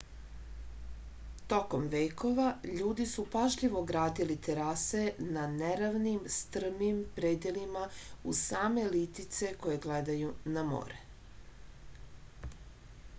[1.51, 2.45] tokom vekova
[2.77, 5.03] ljudi su pažljivo gradili terase
[5.37, 7.85] na neravnim strmim predelima
[8.33, 11.01] uz same litice koje gledaju na more